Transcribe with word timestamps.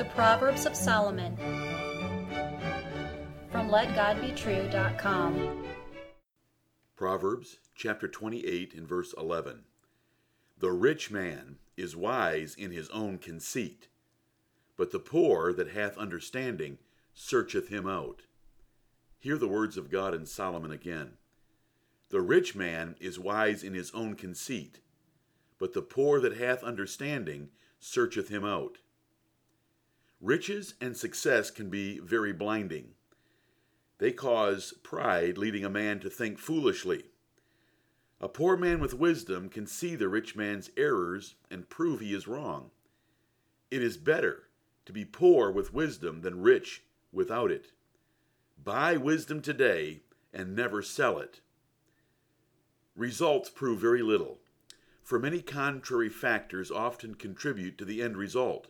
The 0.00 0.06
Proverbs 0.06 0.64
of 0.64 0.74
Solomon 0.74 1.36
from 3.52 3.68
LetGodBetrue.com. 3.68 5.64
Proverbs 6.96 7.58
chapter 7.74 8.08
28 8.08 8.72
and 8.72 8.88
verse 8.88 9.12
11. 9.18 9.64
The 10.56 10.72
rich 10.72 11.10
man 11.10 11.56
is 11.76 11.94
wise 11.96 12.54
in 12.54 12.70
his 12.70 12.88
own 12.88 13.18
conceit, 13.18 13.88
but 14.78 14.90
the 14.90 14.98
poor 14.98 15.52
that 15.52 15.72
hath 15.72 15.98
understanding 15.98 16.78
searcheth 17.12 17.68
him 17.68 17.86
out. 17.86 18.22
Hear 19.18 19.36
the 19.36 19.48
words 19.48 19.76
of 19.76 19.90
God 19.90 20.14
in 20.14 20.24
Solomon 20.24 20.70
again. 20.70 21.18
The 22.08 22.22
rich 22.22 22.56
man 22.56 22.96
is 23.00 23.18
wise 23.18 23.62
in 23.62 23.74
his 23.74 23.90
own 23.90 24.14
conceit, 24.14 24.80
but 25.58 25.74
the 25.74 25.82
poor 25.82 26.20
that 26.20 26.38
hath 26.38 26.62
understanding 26.62 27.50
searcheth 27.78 28.30
him 28.30 28.46
out. 28.46 28.78
Riches 30.20 30.74
and 30.80 30.96
success 30.96 31.50
can 31.50 31.70
be 31.70 31.98
very 31.98 32.32
blinding. 32.32 32.90
They 33.98 34.12
cause 34.12 34.74
pride, 34.82 35.38
leading 35.38 35.64
a 35.64 35.70
man 35.70 36.00
to 36.00 36.10
think 36.10 36.38
foolishly. 36.38 37.04
A 38.20 38.28
poor 38.28 38.56
man 38.56 38.80
with 38.80 38.92
wisdom 38.92 39.48
can 39.48 39.66
see 39.66 39.94
the 39.94 40.08
rich 40.10 40.36
man's 40.36 40.70
errors 40.76 41.36
and 41.50 41.70
prove 41.70 42.00
he 42.00 42.12
is 42.12 42.28
wrong. 42.28 42.70
It 43.70 43.82
is 43.82 43.96
better 43.96 44.48
to 44.84 44.92
be 44.92 45.06
poor 45.06 45.50
with 45.50 45.72
wisdom 45.72 46.20
than 46.20 46.42
rich 46.42 46.82
without 47.12 47.50
it. 47.50 47.72
Buy 48.62 48.98
wisdom 48.98 49.40
today 49.40 50.00
and 50.34 50.54
never 50.54 50.82
sell 50.82 51.18
it. 51.18 51.40
Results 52.94 53.48
prove 53.48 53.80
very 53.80 54.02
little, 54.02 54.38
for 55.02 55.18
many 55.18 55.40
contrary 55.40 56.10
factors 56.10 56.70
often 56.70 57.14
contribute 57.14 57.78
to 57.78 57.86
the 57.86 58.02
end 58.02 58.18
result. 58.18 58.66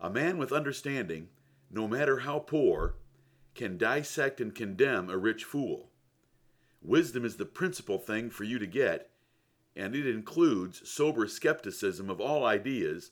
A 0.00 0.08
man 0.08 0.38
with 0.38 0.52
understanding, 0.52 1.28
no 1.70 1.88
matter 1.88 2.18
how 2.18 2.38
poor, 2.38 2.94
can 3.54 3.76
dissect 3.76 4.40
and 4.40 4.54
condemn 4.54 5.10
a 5.10 5.18
rich 5.18 5.44
fool. 5.44 5.90
Wisdom 6.80 7.24
is 7.24 7.36
the 7.36 7.44
principal 7.44 7.98
thing 7.98 8.30
for 8.30 8.44
you 8.44 8.58
to 8.60 8.66
get, 8.66 9.10
and 9.74 9.96
it 9.96 10.06
includes 10.06 10.88
sober 10.88 11.26
skepticism 11.26 12.08
of 12.08 12.20
all 12.20 12.44
ideas, 12.44 13.10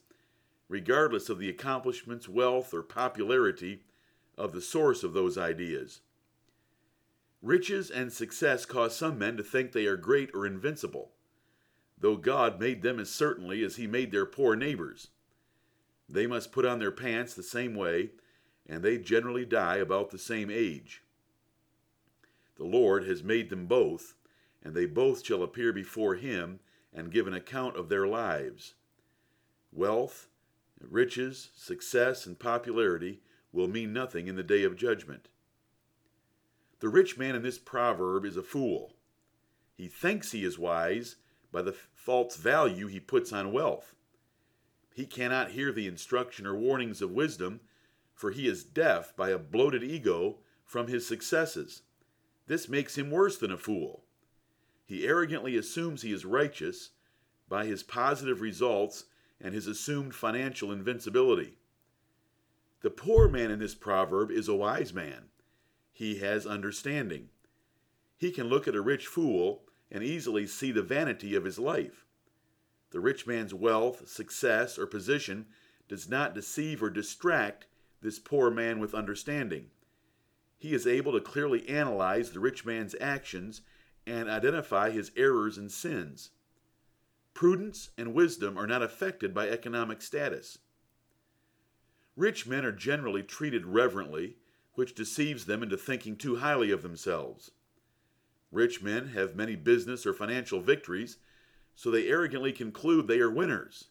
regardless 0.68 1.28
of 1.28 1.38
the 1.38 1.48
accomplishments, 1.48 2.28
wealth, 2.28 2.72
or 2.72 2.82
popularity 2.82 3.82
of 4.38 4.52
the 4.52 4.60
source 4.60 5.02
of 5.02 5.12
those 5.12 5.36
ideas. 5.36 6.00
Riches 7.42 7.90
and 7.90 8.12
success 8.12 8.64
cause 8.64 8.96
some 8.96 9.18
men 9.18 9.36
to 9.36 9.42
think 9.42 9.72
they 9.72 9.86
are 9.86 9.96
great 9.96 10.30
or 10.32 10.46
invincible, 10.46 11.10
though 11.98 12.16
God 12.16 12.60
made 12.60 12.82
them 12.82 13.00
as 13.00 13.10
certainly 13.10 13.64
as 13.64 13.76
He 13.76 13.86
made 13.88 14.12
their 14.12 14.26
poor 14.26 14.54
neighbors. 14.54 15.08
They 16.08 16.26
must 16.26 16.52
put 16.52 16.64
on 16.64 16.78
their 16.78 16.92
pants 16.92 17.34
the 17.34 17.42
same 17.42 17.74
way, 17.74 18.10
and 18.66 18.82
they 18.82 18.98
generally 18.98 19.44
die 19.44 19.76
about 19.76 20.10
the 20.10 20.18
same 20.18 20.50
age. 20.50 21.02
The 22.56 22.64
Lord 22.64 23.06
has 23.06 23.22
made 23.22 23.50
them 23.50 23.66
both, 23.66 24.14
and 24.62 24.74
they 24.74 24.86
both 24.86 25.24
shall 25.24 25.42
appear 25.42 25.72
before 25.72 26.14
him 26.14 26.60
and 26.92 27.12
give 27.12 27.26
an 27.26 27.34
account 27.34 27.76
of 27.76 27.88
their 27.88 28.06
lives. 28.06 28.74
Wealth, 29.72 30.28
riches, 30.80 31.50
success, 31.54 32.26
and 32.26 32.38
popularity 32.38 33.20
will 33.52 33.68
mean 33.68 33.92
nothing 33.92 34.26
in 34.26 34.36
the 34.36 34.42
day 34.42 34.62
of 34.62 34.76
judgment. 34.76 35.28
The 36.80 36.88
rich 36.88 37.16
man 37.18 37.34
in 37.34 37.42
this 37.42 37.58
proverb 37.58 38.24
is 38.24 38.36
a 38.36 38.42
fool. 38.42 38.94
He 39.74 39.88
thinks 39.88 40.32
he 40.32 40.44
is 40.44 40.58
wise 40.58 41.16
by 41.52 41.62
the 41.62 41.76
false 41.94 42.36
value 42.36 42.86
he 42.86 43.00
puts 43.00 43.32
on 43.32 43.52
wealth. 43.52 43.94
He 44.96 45.04
cannot 45.04 45.50
hear 45.50 45.72
the 45.72 45.86
instruction 45.86 46.46
or 46.46 46.56
warnings 46.56 47.02
of 47.02 47.10
wisdom, 47.10 47.60
for 48.14 48.30
he 48.30 48.48
is 48.48 48.64
deaf 48.64 49.14
by 49.14 49.28
a 49.28 49.38
bloated 49.38 49.84
ego 49.84 50.38
from 50.64 50.86
his 50.86 51.06
successes. 51.06 51.82
This 52.46 52.66
makes 52.66 52.96
him 52.96 53.10
worse 53.10 53.36
than 53.36 53.50
a 53.50 53.58
fool. 53.58 54.04
He 54.86 55.06
arrogantly 55.06 55.54
assumes 55.54 56.00
he 56.00 56.14
is 56.14 56.24
righteous 56.24 56.92
by 57.46 57.66
his 57.66 57.82
positive 57.82 58.40
results 58.40 59.04
and 59.38 59.52
his 59.52 59.66
assumed 59.66 60.14
financial 60.14 60.72
invincibility. 60.72 61.58
The 62.80 62.88
poor 62.88 63.28
man 63.28 63.50
in 63.50 63.58
this 63.58 63.74
proverb 63.74 64.30
is 64.30 64.48
a 64.48 64.56
wise 64.56 64.94
man. 64.94 65.24
He 65.92 66.20
has 66.20 66.46
understanding. 66.46 67.28
He 68.16 68.30
can 68.30 68.48
look 68.48 68.66
at 68.66 68.74
a 68.74 68.80
rich 68.80 69.06
fool 69.06 69.64
and 69.90 70.02
easily 70.02 70.46
see 70.46 70.72
the 70.72 70.80
vanity 70.80 71.34
of 71.34 71.44
his 71.44 71.58
life. 71.58 72.05
The 72.90 73.00
rich 73.00 73.26
man's 73.26 73.52
wealth, 73.52 74.08
success, 74.08 74.78
or 74.78 74.86
position 74.86 75.46
does 75.88 76.08
not 76.08 76.34
deceive 76.34 76.82
or 76.82 76.90
distract 76.90 77.66
this 78.00 78.18
poor 78.18 78.50
man 78.50 78.78
with 78.78 78.94
understanding. 78.94 79.70
He 80.58 80.74
is 80.74 80.86
able 80.86 81.12
to 81.12 81.20
clearly 81.20 81.68
analyze 81.68 82.30
the 82.30 82.40
rich 82.40 82.64
man's 82.64 82.94
actions 83.00 83.62
and 84.06 84.28
identify 84.30 84.90
his 84.90 85.10
errors 85.16 85.58
and 85.58 85.70
sins. 85.70 86.30
Prudence 87.34 87.90
and 87.98 88.14
wisdom 88.14 88.56
are 88.56 88.66
not 88.66 88.82
affected 88.82 89.34
by 89.34 89.48
economic 89.48 90.00
status. 90.00 90.58
Rich 92.16 92.46
men 92.46 92.64
are 92.64 92.72
generally 92.72 93.22
treated 93.22 93.66
reverently, 93.66 94.36
which 94.74 94.94
deceives 94.94 95.44
them 95.44 95.62
into 95.62 95.76
thinking 95.76 96.16
too 96.16 96.36
highly 96.36 96.70
of 96.70 96.82
themselves. 96.82 97.50
Rich 98.50 98.82
men 98.82 99.08
have 99.08 99.36
many 99.36 99.54
business 99.54 100.06
or 100.06 100.14
financial 100.14 100.60
victories 100.60 101.18
so 101.76 101.90
they 101.90 102.08
arrogantly 102.08 102.52
conclude 102.52 103.06
they 103.06 103.20
are 103.20 103.30
winners. 103.30 103.88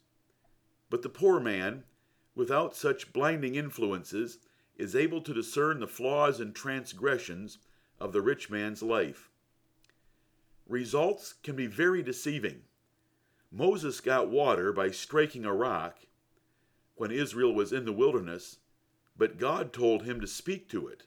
But 0.89 1.03
the 1.03 1.09
poor 1.09 1.39
man, 1.39 1.83
without 2.33 2.75
such 2.75 3.13
blinding 3.13 3.53
influences, 3.55 4.39
is 4.75 4.95
able 4.95 5.21
to 5.21 5.33
discern 5.33 5.79
the 5.79 5.87
flaws 5.87 6.39
and 6.39 6.53
transgressions 6.53 7.59
of 7.99 8.11
the 8.11 8.23
rich 8.23 8.49
man's 8.49 8.81
life. 8.81 9.29
Results 10.67 11.35
can 11.43 11.55
be 11.55 11.67
very 11.67 12.01
deceiving. 12.01 12.63
Moses 13.51 14.01
got 14.01 14.29
water 14.29 14.73
by 14.73 14.89
striking 14.89 15.45
a 15.45 15.53
rock 15.53 15.99
when 16.95 17.11
Israel 17.11 17.53
was 17.53 17.71
in 17.71 17.85
the 17.85 17.93
wilderness, 17.93 18.57
but 19.15 19.37
God 19.37 19.71
told 19.71 20.03
him 20.03 20.19
to 20.21 20.27
speak 20.27 20.67
to 20.69 20.87
it. 20.87 21.03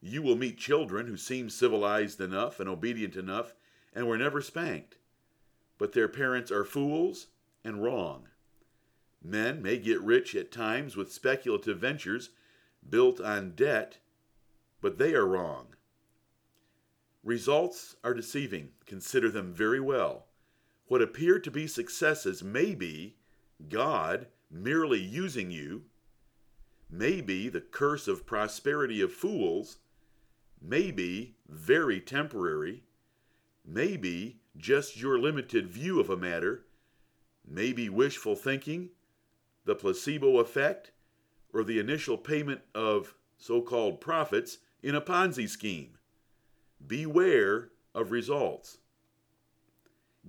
You 0.00 0.22
will 0.22 0.36
meet 0.36 0.56
children 0.56 1.06
who 1.06 1.18
seem 1.18 1.50
civilized 1.50 2.18
enough 2.18 2.60
and 2.60 2.68
obedient 2.68 3.14
enough 3.14 3.54
and 3.94 4.06
were 4.08 4.16
never 4.16 4.40
spanked 4.40 4.96
but 5.80 5.94
their 5.94 6.08
parents 6.08 6.52
are 6.52 6.62
fools 6.62 7.28
and 7.64 7.82
wrong. 7.82 8.28
Men 9.24 9.62
may 9.62 9.78
get 9.78 9.98
rich 10.02 10.34
at 10.34 10.52
times 10.52 10.94
with 10.94 11.10
speculative 11.10 11.78
ventures 11.78 12.28
built 12.86 13.18
on 13.18 13.52
debt, 13.52 13.96
but 14.82 14.98
they 14.98 15.14
are 15.14 15.26
wrong. 15.26 15.68
Results 17.24 17.96
are 18.04 18.12
deceiving. 18.12 18.68
Consider 18.84 19.30
them 19.30 19.54
very 19.54 19.80
well. 19.80 20.26
What 20.86 21.00
appear 21.00 21.38
to 21.38 21.50
be 21.50 21.66
successes 21.66 22.44
may 22.44 22.74
be 22.74 23.16
God 23.70 24.26
merely 24.50 25.00
using 25.00 25.50
you, 25.50 25.84
may 26.90 27.22
be 27.22 27.48
the 27.48 27.62
curse 27.62 28.06
of 28.06 28.26
prosperity 28.26 29.00
of 29.00 29.14
fools, 29.14 29.78
may 30.60 30.90
be 30.90 31.36
very 31.48 32.00
temporary, 32.00 32.82
may 33.64 33.96
be 33.96 34.38
just 34.56 35.00
your 35.00 35.18
limited 35.18 35.68
view 35.68 36.00
of 36.00 36.10
a 36.10 36.16
matter, 36.16 36.66
maybe 37.46 37.88
wishful 37.88 38.34
thinking, 38.34 38.90
the 39.64 39.74
placebo 39.74 40.38
effect, 40.38 40.90
or 41.52 41.64
the 41.64 41.78
initial 41.78 42.16
payment 42.16 42.60
of 42.74 43.14
so 43.36 43.60
called 43.60 44.00
profits 44.00 44.58
in 44.82 44.94
a 44.94 45.00
Ponzi 45.00 45.48
scheme. 45.48 45.98
Beware 46.84 47.70
of 47.94 48.10
results. 48.10 48.78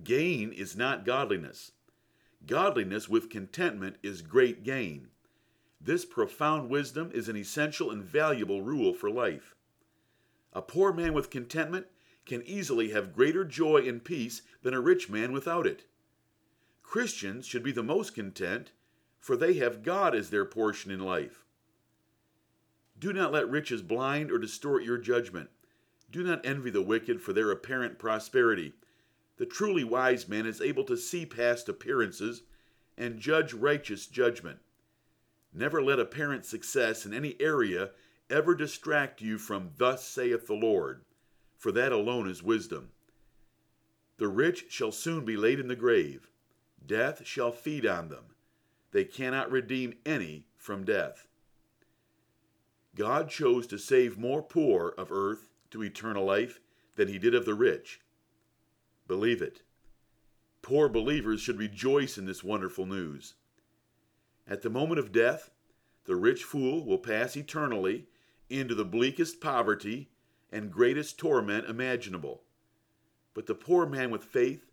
Gain 0.02 0.52
is 0.52 0.76
not 0.76 1.04
godliness. 1.04 1.72
Godliness 2.46 3.08
with 3.08 3.30
contentment 3.30 3.96
is 4.02 4.22
great 4.22 4.64
gain. 4.64 5.08
This 5.80 6.04
profound 6.04 6.70
wisdom 6.70 7.10
is 7.12 7.28
an 7.28 7.36
essential 7.36 7.90
and 7.90 8.02
valuable 8.02 8.62
rule 8.62 8.94
for 8.94 9.10
life. 9.10 9.54
A 10.52 10.62
poor 10.62 10.92
man 10.92 11.12
with 11.12 11.30
contentment 11.30 11.86
can 12.24 12.42
easily 12.42 12.90
have 12.90 13.14
greater 13.14 13.44
joy 13.44 13.86
and 13.86 14.04
peace 14.04 14.42
than 14.62 14.74
a 14.74 14.80
rich 14.80 15.08
man 15.08 15.32
without 15.32 15.66
it. 15.66 15.84
Christians 16.82 17.46
should 17.46 17.62
be 17.62 17.72
the 17.72 17.82
most 17.82 18.14
content, 18.14 18.72
for 19.18 19.36
they 19.36 19.54
have 19.54 19.82
God 19.82 20.14
as 20.14 20.30
their 20.30 20.44
portion 20.44 20.90
in 20.90 21.00
life. 21.00 21.44
Do 22.98 23.12
not 23.12 23.32
let 23.32 23.50
riches 23.50 23.82
blind 23.82 24.30
or 24.30 24.38
distort 24.38 24.84
your 24.84 24.98
judgment. 24.98 25.50
Do 26.10 26.22
not 26.22 26.44
envy 26.44 26.70
the 26.70 26.82
wicked 26.82 27.20
for 27.20 27.32
their 27.32 27.50
apparent 27.50 27.98
prosperity. 27.98 28.74
The 29.38 29.46
truly 29.46 29.82
wise 29.82 30.28
man 30.28 30.46
is 30.46 30.60
able 30.60 30.84
to 30.84 30.96
see 30.96 31.26
past 31.26 31.68
appearances 31.68 32.42
and 32.96 33.18
judge 33.18 33.54
righteous 33.54 34.06
judgment. 34.06 34.58
Never 35.52 35.82
let 35.82 35.98
apparent 35.98 36.44
success 36.44 37.04
in 37.04 37.12
any 37.12 37.40
area 37.40 37.90
ever 38.30 38.54
distract 38.54 39.20
you 39.20 39.38
from 39.38 39.70
Thus 39.76 40.06
saith 40.06 40.46
the 40.46 40.54
Lord 40.54 41.04
for 41.62 41.70
that 41.70 41.92
alone 41.92 42.28
is 42.28 42.42
wisdom. 42.42 42.90
The 44.16 44.26
rich 44.26 44.64
shall 44.68 44.90
soon 44.90 45.24
be 45.24 45.36
laid 45.36 45.60
in 45.60 45.68
the 45.68 45.76
grave, 45.76 46.28
death 46.84 47.24
shall 47.24 47.52
feed 47.52 47.86
on 47.86 48.08
them. 48.08 48.34
They 48.90 49.04
cannot 49.04 49.52
redeem 49.52 49.94
any 50.04 50.48
from 50.56 50.84
death. 50.84 51.28
God 52.96 53.30
chose 53.30 53.68
to 53.68 53.78
save 53.78 54.18
more 54.18 54.42
poor 54.42 54.92
of 54.98 55.12
earth 55.12 55.50
to 55.70 55.84
eternal 55.84 56.24
life 56.24 56.58
than 56.96 57.06
he 57.06 57.16
did 57.16 57.32
of 57.32 57.44
the 57.44 57.54
rich. 57.54 58.00
Believe 59.06 59.40
it. 59.40 59.62
Poor 60.62 60.88
believers 60.88 61.40
should 61.40 61.60
rejoice 61.60 62.18
in 62.18 62.24
this 62.26 62.42
wonderful 62.42 62.86
news. 62.86 63.34
At 64.48 64.62
the 64.62 64.70
moment 64.70 64.98
of 64.98 65.12
death, 65.12 65.50
the 66.06 66.16
rich 66.16 66.42
fool 66.42 66.84
will 66.84 66.98
pass 66.98 67.36
eternally 67.36 68.06
into 68.50 68.74
the 68.74 68.84
bleakest 68.84 69.40
poverty 69.40 70.08
and 70.52 70.70
greatest 70.70 71.18
torment 71.18 71.68
imaginable. 71.68 72.42
But 73.34 73.46
the 73.46 73.54
poor 73.54 73.86
man 73.86 74.10
with 74.10 74.22
faith 74.22 74.66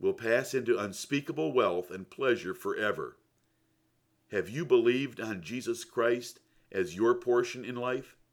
will 0.00 0.14
pass 0.14 0.54
into 0.54 0.78
unspeakable 0.78 1.52
wealth 1.52 1.90
and 1.90 2.08
pleasure 2.08 2.54
forever. 2.54 3.18
Have 4.32 4.48
you 4.48 4.64
believed 4.64 5.20
on 5.20 5.42
Jesus 5.42 5.84
Christ 5.84 6.40
as 6.72 6.96
your 6.96 7.14
portion 7.14 7.64
in 7.64 7.76
life? 7.76 8.16